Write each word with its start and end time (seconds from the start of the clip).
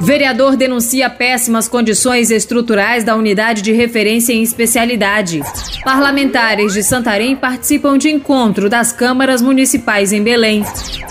Vereador 0.00 0.56
denuncia 0.56 1.10
péssimas 1.10 1.68
condições 1.68 2.30
estruturais 2.30 3.04
da 3.04 3.14
unidade 3.14 3.60
de 3.60 3.70
referência 3.70 4.32
em 4.32 4.42
especialidade. 4.42 5.42
Parlamentares 5.84 6.72
de 6.72 6.82
Santarém 6.82 7.36
participam 7.36 7.98
de 7.98 8.08
encontro 8.08 8.70
das 8.70 8.92
câmaras 8.92 9.42
municipais 9.42 10.10
em 10.12 10.22
Belém. 10.22 10.64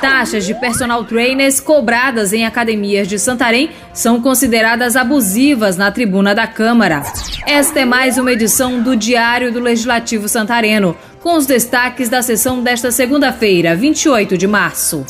Taxas 0.00 0.46
de 0.46 0.54
personal 0.54 1.04
trainers 1.04 1.58
cobradas 1.58 2.32
em 2.32 2.46
academias 2.46 3.08
de 3.08 3.18
Santarém 3.18 3.70
são 3.92 4.20
consideradas 4.20 4.94
abusivas 4.94 5.76
na 5.76 5.90
tribuna 5.90 6.32
da 6.32 6.46
Câmara. 6.46 7.02
Esta 7.44 7.80
é 7.80 7.84
mais 7.84 8.18
uma 8.18 8.32
edição 8.32 8.80
do 8.80 8.94
Diário 8.94 9.52
do 9.52 9.58
Legislativo 9.58 10.28
Santareno, 10.28 10.96
com 11.20 11.36
os 11.36 11.44
destaques 11.44 12.08
da 12.08 12.22
sessão 12.22 12.62
desta 12.62 12.92
segunda-feira, 12.92 13.74
28 13.74 14.38
de 14.38 14.46
março. 14.46 15.04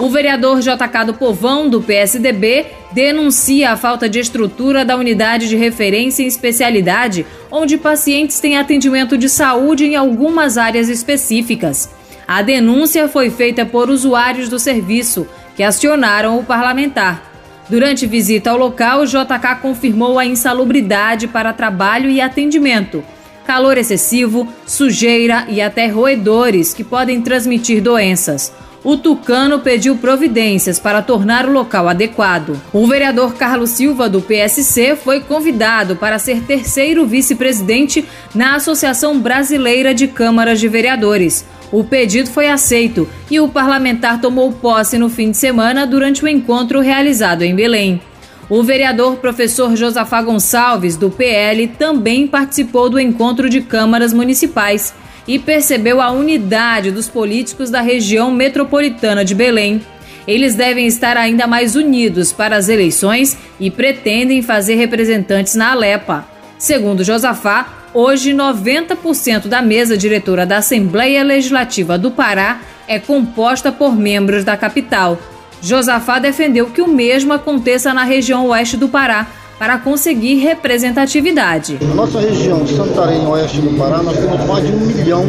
O 0.00 0.08
vereador 0.08 0.60
JK 0.60 1.06
do 1.06 1.14
Povão, 1.14 1.68
do 1.68 1.82
PSDB, 1.82 2.66
denuncia 2.92 3.72
a 3.72 3.76
falta 3.76 4.08
de 4.08 4.20
estrutura 4.20 4.84
da 4.84 4.96
unidade 4.96 5.48
de 5.48 5.56
referência 5.56 6.22
em 6.22 6.28
especialidade, 6.28 7.26
onde 7.50 7.76
pacientes 7.76 8.38
têm 8.38 8.56
atendimento 8.56 9.18
de 9.18 9.28
saúde 9.28 9.86
em 9.86 9.96
algumas 9.96 10.56
áreas 10.56 10.88
específicas. 10.88 11.90
A 12.28 12.42
denúncia 12.42 13.08
foi 13.08 13.28
feita 13.28 13.66
por 13.66 13.90
usuários 13.90 14.48
do 14.48 14.58
serviço, 14.58 15.26
que 15.56 15.64
acionaram 15.64 16.38
o 16.38 16.44
parlamentar. 16.44 17.32
Durante 17.68 18.06
visita 18.06 18.50
ao 18.50 18.56
local, 18.56 19.00
o 19.00 19.06
JK 19.06 19.56
confirmou 19.60 20.16
a 20.16 20.24
insalubridade 20.24 21.26
para 21.26 21.52
trabalho 21.52 22.08
e 22.08 22.20
atendimento, 22.20 23.02
calor 23.44 23.76
excessivo, 23.76 24.46
sujeira 24.64 25.44
e 25.48 25.60
até 25.60 25.88
roedores 25.88 26.72
que 26.72 26.84
podem 26.84 27.20
transmitir 27.20 27.82
doenças 27.82 28.52
o 28.84 28.96
Tucano 28.96 29.58
pediu 29.58 29.96
providências 29.96 30.78
para 30.78 31.02
tornar 31.02 31.46
o 31.46 31.52
local 31.52 31.88
adequado. 31.88 32.60
O 32.72 32.86
vereador 32.86 33.34
Carlos 33.34 33.70
Silva, 33.70 34.08
do 34.08 34.20
PSC, 34.20 34.96
foi 34.96 35.20
convidado 35.20 35.96
para 35.96 36.18
ser 36.18 36.42
terceiro 36.42 37.04
vice-presidente 37.06 38.04
na 38.34 38.54
Associação 38.54 39.18
Brasileira 39.18 39.92
de 39.92 40.06
Câmaras 40.06 40.60
de 40.60 40.68
Vereadores. 40.68 41.44
O 41.70 41.84
pedido 41.84 42.30
foi 42.30 42.48
aceito 42.48 43.08
e 43.30 43.40
o 43.40 43.48
parlamentar 43.48 44.20
tomou 44.20 44.52
posse 44.52 44.96
no 44.96 45.10
fim 45.10 45.30
de 45.30 45.36
semana 45.36 45.86
durante 45.86 46.24
o 46.24 46.28
encontro 46.28 46.80
realizado 46.80 47.42
em 47.42 47.54
Belém. 47.54 48.00
O 48.48 48.62
vereador 48.62 49.16
professor 49.16 49.76
Josafá 49.76 50.22
Gonçalves, 50.22 50.96
do 50.96 51.10
PL, 51.10 51.68
também 51.68 52.26
participou 52.26 52.88
do 52.88 52.98
encontro 52.98 53.50
de 53.50 53.60
câmaras 53.60 54.14
municipais 54.14 54.94
e 55.28 55.38
percebeu 55.38 56.00
a 56.00 56.10
unidade 56.10 56.90
dos 56.90 57.06
políticos 57.06 57.68
da 57.68 57.82
região 57.82 58.32
metropolitana 58.32 59.22
de 59.22 59.34
Belém. 59.34 59.82
Eles 60.26 60.54
devem 60.54 60.86
estar 60.86 61.18
ainda 61.18 61.46
mais 61.46 61.76
unidos 61.76 62.32
para 62.32 62.56
as 62.56 62.68
eleições 62.70 63.36
e 63.60 63.70
pretendem 63.70 64.42
fazer 64.42 64.76
representantes 64.76 65.54
na 65.54 65.72
Alepa. 65.72 66.26
Segundo 66.58 67.04
Josafá, 67.04 67.68
hoje 67.92 68.32
90% 68.32 69.46
da 69.46 69.60
mesa 69.60 69.96
diretora 69.96 70.46
da 70.46 70.58
Assembleia 70.58 71.22
Legislativa 71.22 71.98
do 71.98 72.10
Pará 72.10 72.60
é 72.86 72.98
composta 72.98 73.70
por 73.70 73.94
membros 73.94 74.44
da 74.44 74.56
capital. 74.56 75.18
Josafá 75.60 76.18
defendeu 76.18 76.66
que 76.70 76.80
o 76.80 76.88
mesmo 76.88 77.32
aconteça 77.32 77.92
na 77.92 78.04
região 78.04 78.46
oeste 78.46 78.76
do 78.76 78.88
Pará, 78.88 79.26
para 79.58 79.78
conseguir 79.78 80.36
representatividade. 80.36 81.78
Na 81.82 81.94
nossa 81.94 82.20
região, 82.20 82.66
Santarém, 82.66 83.26
oeste 83.26 83.60
do 83.60 83.76
Pará, 83.76 84.02
nós 84.02 84.16
temos 84.16 84.46
mais 84.46 84.66
de 84.66 84.72
um 84.72 84.80
milhão 84.80 85.24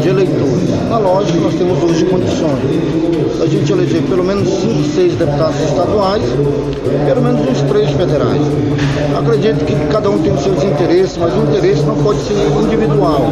de 0.00 0.08
eleitores. 0.08 0.88
Na 0.88 0.98
lógica, 0.98 1.38
nós 1.40 1.54
temos 1.54 1.82
hoje 1.82 2.04
condições. 2.04 2.58
A 3.42 3.46
gente 3.46 3.72
eleger 3.72 4.02
pelo 4.02 4.24
menos 4.24 4.48
5, 4.48 4.84
6 4.94 5.14
deputados 5.14 5.60
estaduais, 5.60 6.22
pelo 7.06 7.22
menos 7.22 7.48
uns 7.48 7.62
3 7.62 7.90
federais. 7.90 8.42
Acredito 9.16 9.64
que 9.64 9.74
cada 9.92 10.10
um 10.10 10.18
tem 10.22 10.32
os 10.32 10.42
seus 10.42 10.62
interesses, 10.62 11.16
mas 11.16 11.32
o 11.34 11.42
interesse 11.42 11.82
não 11.82 11.96
pode 12.02 12.20
ser 12.20 12.34
individual. 12.34 13.30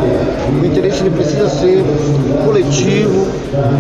O 0.61 0.65
interesse 0.65 1.00
ele 1.00 1.11
precisa 1.11 1.49
ser 1.49 1.84
coletivo, 2.45 3.27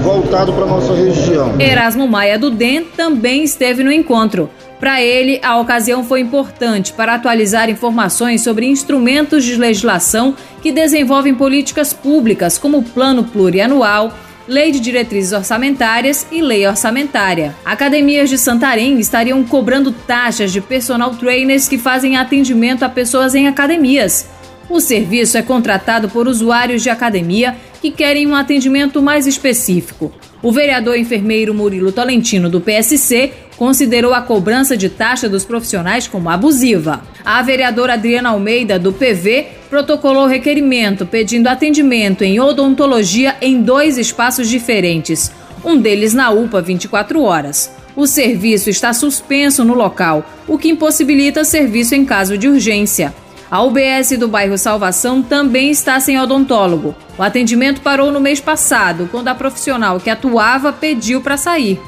voltado 0.02 0.52
para 0.52 0.64
a 0.64 0.68
nossa 0.68 0.94
região. 0.94 1.54
Erasmo 1.58 2.06
Maia 2.06 2.38
do 2.38 2.50
DEM 2.50 2.84
também 2.96 3.44
esteve 3.44 3.82
no 3.82 3.92
encontro. 3.92 4.48
Para 4.86 5.02
ele, 5.02 5.40
a 5.42 5.58
ocasião 5.58 6.04
foi 6.04 6.20
importante 6.20 6.92
para 6.92 7.16
atualizar 7.16 7.68
informações 7.68 8.42
sobre 8.42 8.66
instrumentos 8.66 9.42
de 9.42 9.56
legislação 9.56 10.36
que 10.62 10.70
desenvolvem 10.70 11.34
políticas 11.34 11.92
públicas, 11.92 12.56
como 12.56 12.78
o 12.78 12.82
Plano 12.84 13.24
Plurianual, 13.24 14.16
Lei 14.46 14.70
de 14.70 14.78
Diretrizes 14.78 15.32
Orçamentárias 15.32 16.24
e 16.30 16.40
Lei 16.40 16.68
Orçamentária. 16.68 17.52
Academias 17.64 18.30
de 18.30 18.38
Santarém 18.38 19.00
estariam 19.00 19.42
cobrando 19.42 19.90
taxas 19.90 20.52
de 20.52 20.60
personal 20.60 21.16
trainers 21.16 21.66
que 21.66 21.78
fazem 21.78 22.16
atendimento 22.16 22.84
a 22.84 22.88
pessoas 22.88 23.34
em 23.34 23.48
academias. 23.48 24.28
O 24.70 24.78
serviço 24.78 25.36
é 25.36 25.42
contratado 25.42 26.08
por 26.08 26.28
usuários 26.28 26.80
de 26.80 26.90
academia 26.90 27.56
que 27.80 27.90
querem 27.90 28.24
um 28.26 28.36
atendimento 28.36 29.02
mais 29.02 29.26
específico. 29.26 30.12
O 30.40 30.52
vereador 30.52 30.96
enfermeiro 30.96 31.52
Murilo 31.52 31.90
Tolentino, 31.90 32.48
do 32.48 32.60
PSC, 32.60 33.32
considerou 33.56 34.14
a 34.14 34.20
cobrança 34.20 34.76
de 34.76 34.88
taxa 34.88 35.28
dos 35.28 35.44
profissionais 35.44 36.06
como 36.06 36.30
abusiva. 36.30 37.02
A 37.24 37.42
vereadora 37.42 37.94
Adriana 37.94 38.30
Almeida, 38.30 38.78
do 38.78 38.92
PV, 38.92 39.48
protocolou 39.70 40.26
requerimento 40.26 41.06
pedindo 41.06 41.48
atendimento 41.48 42.22
em 42.22 42.38
odontologia 42.38 43.36
em 43.40 43.62
dois 43.62 43.98
espaços 43.98 44.48
diferentes, 44.48 45.32
um 45.64 45.76
deles 45.76 46.14
na 46.14 46.30
UPA 46.30 46.62
24 46.62 47.22
horas. 47.22 47.70
O 47.96 48.06
serviço 48.06 48.68
está 48.68 48.92
suspenso 48.92 49.64
no 49.64 49.74
local, 49.74 50.24
o 50.46 50.58
que 50.58 50.68
impossibilita 50.68 51.44
serviço 51.44 51.94
em 51.94 52.04
caso 52.04 52.36
de 52.36 52.46
urgência. 52.46 53.14
A 53.50 53.62
UBS 53.62 54.18
do 54.18 54.28
bairro 54.28 54.58
Salvação 54.58 55.22
também 55.22 55.70
está 55.70 55.98
sem 56.00 56.18
odontólogo. 56.20 56.94
O 57.16 57.22
atendimento 57.22 57.80
parou 57.80 58.10
no 58.10 58.20
mês 58.20 58.40
passado, 58.40 59.08
quando 59.10 59.28
a 59.28 59.34
profissional 59.34 60.00
que 60.00 60.10
atuava 60.10 60.72
pediu 60.72 61.20
para 61.20 61.36
sair. 61.36 61.80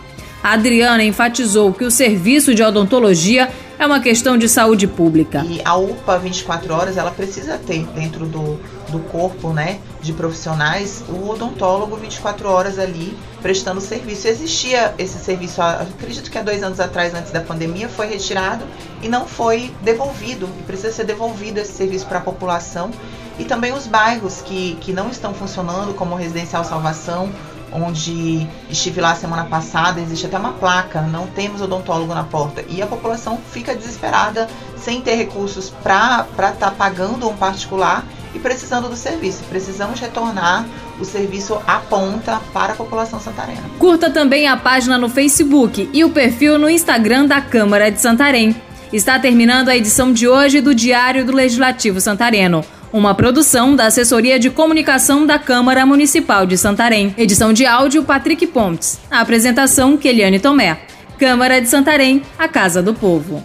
A 0.43 0.53
Adriana 0.53 1.03
enfatizou 1.03 1.72
que 1.72 1.84
o 1.84 1.91
serviço 1.91 2.54
de 2.54 2.62
odontologia 2.62 3.50
é 3.76 3.87
uma 3.87 4.00
questão 4.00 4.38
de 4.38 4.49
saúde 4.49 4.87
pública. 4.87 5.44
E 5.49 5.60
a 5.65 5.76
UPA 5.76 6.19
24 6.19 6.75
horas, 6.75 6.97
ela 6.97 7.10
precisa 7.10 7.59
ter 7.59 7.84
dentro 7.87 8.25
do, 8.25 8.59
do 8.88 9.00
corpo, 9.10 9.53
né, 9.53 9.78
de 10.00 10.12
profissionais, 10.12 11.04
o 11.09 11.28
odontólogo 11.28 11.97
24 11.97 12.49
horas 12.49 12.78
ali 12.78 13.16
prestando 13.43 13.81
serviço. 13.81 14.28
Existia 14.28 14.94
esse 14.97 15.19
serviço, 15.19 15.60
acredito 15.60 16.31
que 16.31 16.38
há 16.38 16.43
dois 16.43 16.62
anos 16.62 16.78
atrás, 16.78 17.15
antes 17.15 17.32
da 17.32 17.41
pandemia, 17.41 17.88
foi 17.88 18.06
retirado 18.06 18.65
e 19.03 19.09
não 19.09 19.26
foi 19.26 19.72
devolvido. 19.82 20.49
E 20.60 20.62
precisa 20.62 20.93
ser 20.93 21.05
devolvido 21.05 21.59
esse 21.59 21.72
serviço 21.72 22.06
para 22.06 22.19
a 22.19 22.22
população. 22.22 22.91
E 23.38 23.44
também 23.44 23.72
os 23.72 23.87
bairros 23.87 24.41
que, 24.43 24.76
que 24.81 24.93
não 24.93 25.10
estão 25.10 25.32
funcionando, 25.34 25.94
como 25.94 26.15
o 26.15 26.19
Residencial 26.19 26.65
Salvação, 26.65 27.31
onde 27.73 28.47
estive 28.71 29.01
lá 29.01 29.15
semana 29.15 29.45
passada, 29.45 30.01
existe 30.01 30.27
até 30.27 30.39
uma 30.39 30.53
placa, 30.53 31.03
não 31.03 31.27
temos 31.27 31.61
odontólogo 31.61 32.15
na 32.15 32.25
porta. 32.25 32.65
E 32.69 32.81
a 32.83 32.87
população 32.87 33.39
fica 33.51 33.75
desesperada, 33.75 34.49
sem 34.77 35.01
ter 35.01 35.15
recursos 35.17 35.71
para 35.83 36.27
estar 36.31 36.53
tá 36.53 36.71
pagando 36.71 37.29
um 37.29 37.37
particular 37.37 38.05
e 38.34 38.39
precisando 38.39 38.89
do 38.89 38.97
serviço. 38.97 39.45
Precisamos 39.49 40.01
retornar 40.01 40.67
o 41.01 41.05
serviço 41.05 41.59
à 41.67 41.79
ponta 41.79 42.41
para 42.53 42.73
a 42.73 42.77
população 42.77 43.21
santarena. 43.21 43.62
Curta 43.79 44.11
também 44.11 44.49
a 44.49 44.56
página 44.56 44.99
no 44.99 45.09
Facebook 45.09 45.89
e 45.93 46.05
o 46.05 46.11
perfil 46.11 46.59
no 46.59 46.69
Instagram 46.69 47.27
da 47.27 47.41
Câmara 47.41 47.91
de 47.91 48.00
Santarém. 48.00 48.55
Está 48.93 49.19
terminando 49.19 49.69
a 49.69 49.77
edição 49.77 50.12
de 50.12 50.27
hoje 50.27 50.61
do 50.61 50.75
Diário 50.75 51.25
do 51.25 51.33
Legislativo 51.33 52.00
Santareno. 52.00 52.65
Uma 52.90 53.14
produção 53.14 53.76
da 53.76 53.87
Assessoria 53.87 54.38
de 54.38 54.49
Comunicação 54.49 55.26
da 55.26 55.38
Câmara 55.38 55.85
Municipal 55.85 56.46
de 56.46 56.56
Santarém. 56.56 57.14
Edição 57.19 57.52
de 57.52 57.67
áudio 57.67 58.02
Patrick 58.02 58.46
Pontes. 58.46 58.99
A 59.11 59.20
apresentação 59.20 59.99
Keliane 59.99 60.40
Tomé. 60.40 60.79
Câmara 61.19 61.61
de 61.61 61.69
Santarém, 61.69 62.23
a 62.38 62.49
Casa 62.49 62.82
do 62.82 62.94
Povo. 62.94 63.44